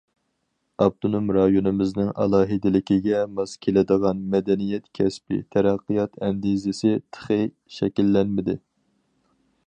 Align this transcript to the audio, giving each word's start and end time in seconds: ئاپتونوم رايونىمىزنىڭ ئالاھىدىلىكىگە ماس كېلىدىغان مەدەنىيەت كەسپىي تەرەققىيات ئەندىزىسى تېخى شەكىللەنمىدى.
ئاپتونوم 0.83 1.25
رايونىمىزنىڭ 1.35 2.07
ئالاھىدىلىكىگە 2.23 3.19
ماس 3.39 3.53
كېلىدىغان 3.65 4.23
مەدەنىيەت 4.35 4.87
كەسپىي 4.99 5.43
تەرەققىيات 5.57 6.17
ئەندىزىسى 6.29 6.95
تېخى 6.97 7.39
شەكىللەنمىدى. 7.77 8.57